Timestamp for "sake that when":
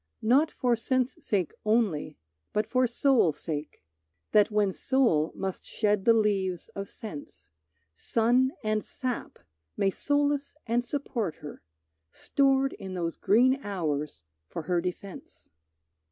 3.33-4.71